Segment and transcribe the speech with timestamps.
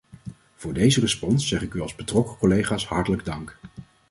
[0.55, 3.57] Voor deze respons zeg ik u als betrokken collega's hartelijk dank.